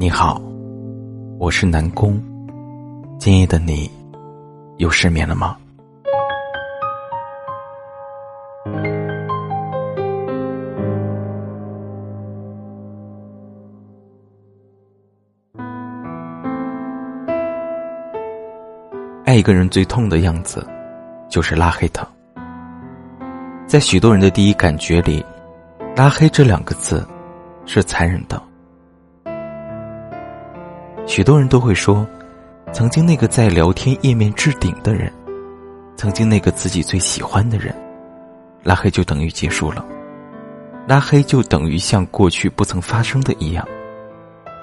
[0.00, 0.40] 你好，
[1.40, 2.22] 我是南宫。
[3.18, 3.90] 今夜的你
[4.76, 5.56] 又失眠了吗？
[19.24, 20.64] 爱一个人最痛的样子，
[21.28, 22.06] 就是拉黑他。
[23.66, 25.26] 在许多人的第一感觉里，
[25.96, 27.04] 拉黑这两个字
[27.66, 28.40] 是残忍的。
[31.08, 32.06] 许多人都会说，
[32.70, 35.10] 曾经那个在聊天页面置顶的人，
[35.96, 37.74] 曾经那个自己最喜欢的人，
[38.62, 39.82] 拉黑就等于结束了，
[40.86, 43.66] 拉黑就等于像过去不曾发生的一样，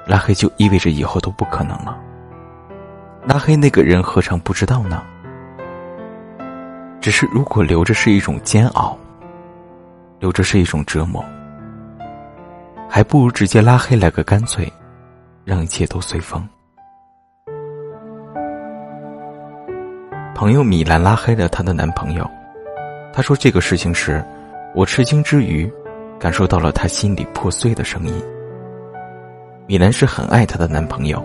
[0.05, 1.98] 拉黑就意味着以后都不可能了。
[3.26, 5.02] 拉黑那个人何尝不知道呢？
[7.02, 8.96] 只是如果留着是一种煎熬，
[10.20, 11.26] 留着是一种折磨，
[12.88, 14.71] 还不如直接拉黑来个干脆，
[15.46, 16.46] 让一切都随风。
[20.34, 22.29] 朋友米兰拉黑了她的男朋友，
[23.13, 24.26] 她说这个事情时，
[24.74, 25.71] 我吃惊之余，
[26.20, 28.13] 感受到了她心里破碎的声音。
[29.68, 31.24] 米兰是很爱她的男朋友，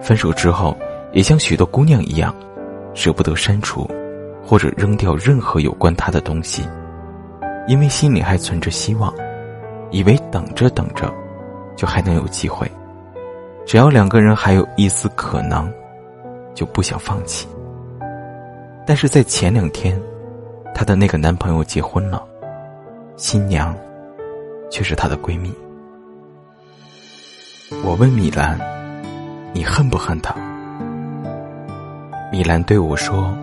[0.00, 0.74] 分手之后。
[1.12, 2.34] 也像许多姑娘一样，
[2.92, 3.88] 舍不得删除
[4.44, 6.68] 或者扔掉任何有关他的东西，
[7.68, 9.14] 因为心里还存着希望，
[9.92, 11.08] 以为等着等着，
[11.76, 12.68] 就还能有机会。
[13.66, 15.72] 只要两个人还有一丝可能，
[16.54, 17.48] 就不想放弃。
[18.86, 20.00] 但是在前两天，
[20.74, 22.22] 她的那个男朋友结婚了，
[23.16, 23.74] 新娘
[24.70, 25.52] 却是她的闺蜜。
[27.82, 28.58] 我问米兰
[29.52, 30.34] ：“你恨不恨他？”
[32.30, 33.34] 米兰对我说：“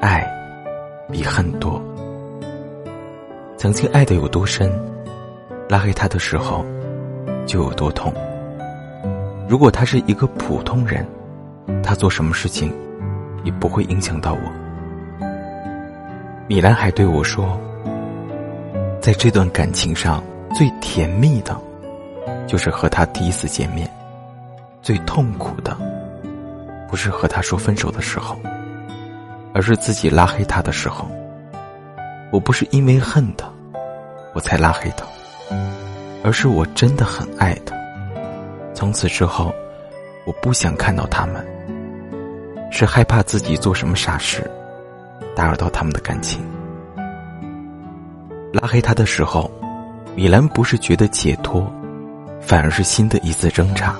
[0.00, 0.24] 爱
[1.10, 1.82] 比恨多。
[3.56, 4.70] 曾经爱的有多深，
[5.68, 6.64] 拉黑他的时候
[7.46, 8.12] 就有多痛。
[9.48, 11.06] 如果他是一个普通人，
[11.82, 12.70] 他做什么事情
[13.44, 15.26] 也不会影响到我。”
[16.46, 17.58] 米兰还对我说
[19.00, 20.22] ：“在这段感情上，
[20.54, 21.58] 最甜蜜的，
[22.46, 23.86] 就是和他第一次见面；
[24.82, 25.76] 最痛苦的。”
[26.88, 28.36] 不是和他说分手的时候，
[29.54, 31.06] 而是自己拉黑他的时候。
[32.30, 33.46] 我不是因为恨他，
[34.34, 35.06] 我才拉黑他，
[36.22, 37.77] 而是我真的很爱他。
[38.78, 39.52] 从此之后，
[40.24, 41.44] 我不想看到他们，
[42.70, 44.48] 是害怕自己做什么傻事，
[45.34, 46.40] 打扰到他们的感情。
[48.52, 49.50] 拉黑他的时候，
[50.14, 51.68] 米兰不是觉得解脱，
[52.40, 53.96] 反而是新的一次挣扎。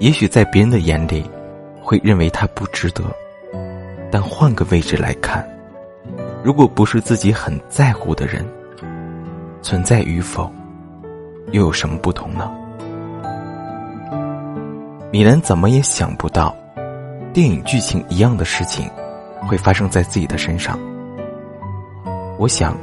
[0.00, 1.24] 也许在别人的眼里，
[1.80, 3.04] 会认为他不值得，
[4.10, 5.48] 但换个位置来看，
[6.42, 8.44] 如果不是自己很在乎的人，
[9.62, 10.52] 存在与否，
[11.52, 12.52] 又有什么不同呢？
[15.12, 16.54] 米兰怎么也想不到，
[17.32, 18.88] 电影剧情一样的事情，
[19.48, 20.78] 会发生在自己的身上。
[22.38, 22.78] 我想，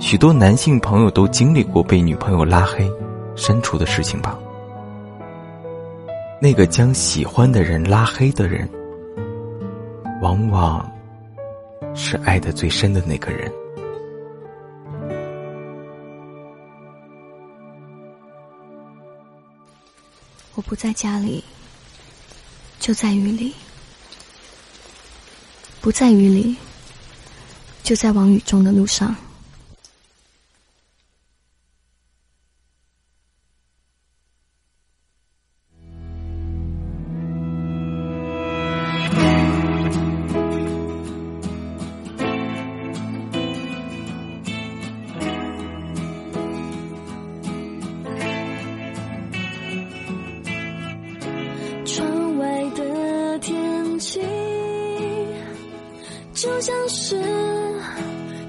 [0.00, 2.90] 许多男性朋友都经历过被女朋友拉黑、
[3.36, 4.36] 删除的事情吧。
[6.40, 8.68] 那个将喜欢的人拉黑的人，
[10.20, 10.84] 往往
[11.94, 13.48] 是爱的最深的那个人。
[20.54, 21.42] 我不在家里，
[22.78, 23.52] 就在雨里；
[25.80, 26.56] 不在雨里，
[27.82, 29.16] 就在往雨中的路上。
[56.42, 57.16] 就像是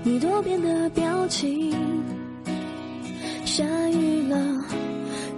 [0.02, 1.72] 你多变的表情，
[3.46, 4.36] 下雨了，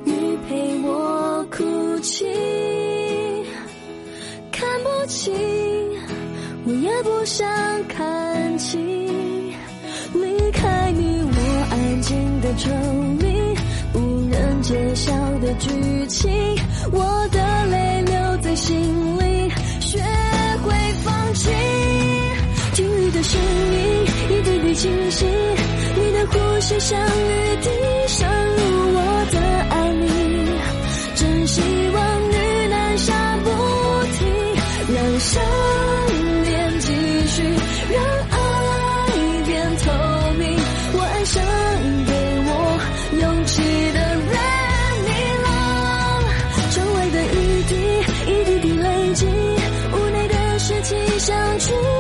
[0.05, 2.25] 雨陪我哭泣，
[4.53, 5.33] 看不清，
[6.65, 7.45] 我也不想
[7.89, 8.79] 看清，
[10.13, 12.71] 离开你，我安静的抽
[13.19, 16.31] 离，无人揭晓的剧情，
[16.93, 18.79] 我的泪留在心
[19.19, 19.49] 里，
[19.81, 19.99] 学
[20.63, 21.49] 会放弃。
[23.27, 23.75] 声音
[24.29, 27.69] 一滴滴清晰，你的呼吸像雨滴
[28.07, 28.61] 渗入
[28.93, 28.99] 我
[29.31, 29.39] 的
[29.71, 30.03] 爱里，
[31.15, 31.61] 真希
[31.93, 31.97] 望
[32.29, 33.49] 雨能下不
[34.13, 34.21] 停，
[34.93, 35.41] 让想
[36.43, 36.87] 念继
[37.27, 37.41] 续，
[37.91, 37.97] 让
[38.29, 38.37] 爱
[39.47, 39.83] 变透
[40.37, 40.43] 明。
[40.93, 41.43] 我爱上
[42.05, 42.11] 给
[42.45, 42.49] 我
[43.21, 43.53] 勇气
[43.91, 44.35] 的人，
[45.03, 45.09] 你
[45.41, 45.47] 了。
[46.69, 47.35] 窗外的雨
[47.69, 47.73] 滴
[48.29, 48.85] 一滴滴累
[49.15, 51.94] 积，屋内的湿气像。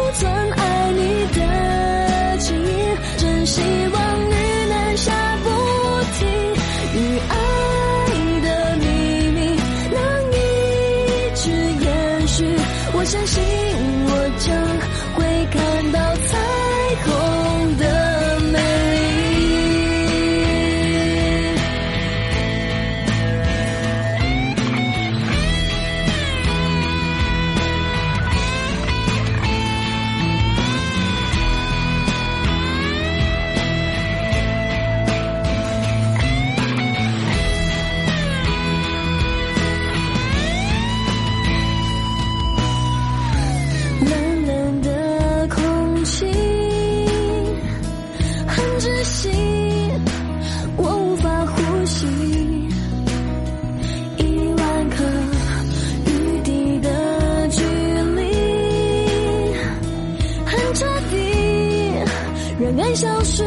[62.75, 63.43] 年消失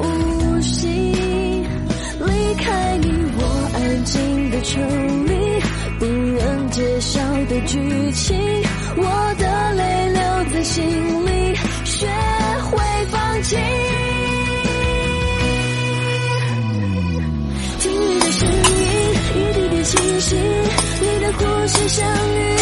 [0.00, 4.80] 无息离开你我安静的抽
[5.24, 5.60] 离
[6.00, 8.36] 不忍揭晓的剧情
[8.96, 10.20] 我的泪流
[10.52, 12.08] 在心里学
[12.70, 13.56] 会放弃。
[17.78, 20.36] 听你的声音一滴滴清晰
[21.00, 22.61] 你的呼吸像雨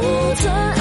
[0.00, 0.73] 不转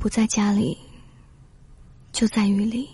[0.00, 0.78] 不在家里，
[2.10, 2.88] 就在雨里。